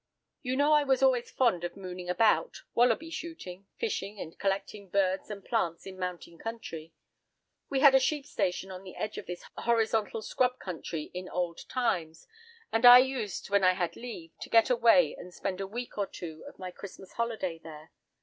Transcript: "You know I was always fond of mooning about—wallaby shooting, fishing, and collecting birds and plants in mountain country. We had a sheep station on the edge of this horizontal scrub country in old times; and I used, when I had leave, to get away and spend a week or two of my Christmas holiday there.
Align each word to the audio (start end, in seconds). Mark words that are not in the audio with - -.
"You 0.41 0.55
know 0.55 0.73
I 0.73 0.83
was 0.83 1.03
always 1.03 1.29
fond 1.29 1.63
of 1.63 1.77
mooning 1.77 2.09
about—wallaby 2.09 3.11
shooting, 3.11 3.67
fishing, 3.77 4.19
and 4.19 4.35
collecting 4.39 4.89
birds 4.89 5.29
and 5.29 5.45
plants 5.45 5.85
in 5.85 5.99
mountain 5.99 6.39
country. 6.39 6.95
We 7.69 7.81
had 7.81 7.93
a 7.93 7.99
sheep 7.99 8.25
station 8.25 8.71
on 8.71 8.81
the 8.83 8.95
edge 8.95 9.19
of 9.19 9.27
this 9.27 9.43
horizontal 9.57 10.23
scrub 10.23 10.57
country 10.57 11.11
in 11.13 11.29
old 11.29 11.69
times; 11.69 12.25
and 12.71 12.83
I 12.83 12.97
used, 12.97 13.51
when 13.51 13.63
I 13.63 13.73
had 13.73 13.95
leave, 13.95 14.31
to 14.41 14.49
get 14.49 14.71
away 14.71 15.13
and 15.13 15.31
spend 15.31 15.61
a 15.61 15.67
week 15.67 15.95
or 15.99 16.07
two 16.07 16.45
of 16.47 16.57
my 16.57 16.71
Christmas 16.71 17.13
holiday 17.13 17.59
there. 17.59 17.91